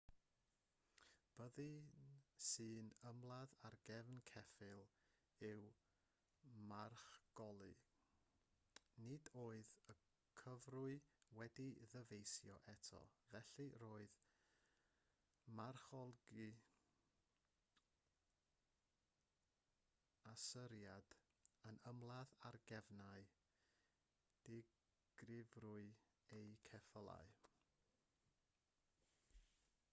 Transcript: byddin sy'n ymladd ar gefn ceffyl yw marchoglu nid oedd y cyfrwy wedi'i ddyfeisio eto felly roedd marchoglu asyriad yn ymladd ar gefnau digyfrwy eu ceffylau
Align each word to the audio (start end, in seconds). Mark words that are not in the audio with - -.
byddin 1.39 1.75
sy'n 2.45 2.87
ymladd 3.09 3.51
ar 3.69 3.75
gefn 3.89 4.17
ceffyl 4.29 4.79
yw 5.49 5.59
marchoglu 6.71 7.67
nid 9.09 9.29
oedd 9.43 9.75
y 9.93 9.95
cyfrwy 10.41 10.95
wedi'i 11.41 11.67
ddyfeisio 11.93 12.57
eto 12.73 13.01
felly 13.27 13.67
roedd 13.83 14.15
marchoglu 15.59 16.47
asyriad 20.33 21.17
yn 21.73 21.81
ymladd 21.93 22.33
ar 22.51 22.57
gefnau 22.73 23.29
digyfrwy 24.51 25.87
eu 26.41 26.51
ceffylau 26.71 27.33